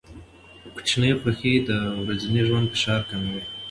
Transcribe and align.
کوچني 0.73 1.11
خوښۍ 1.19 1.55
د 1.69 1.71
ورځني 2.01 2.41
ژوند 2.47 2.65
فشار 2.73 3.01
کموي. 3.09 3.43